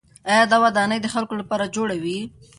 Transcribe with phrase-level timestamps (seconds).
[0.29, 2.17] آیا دا ودانۍ د خلکو لپاره جوړې وې؟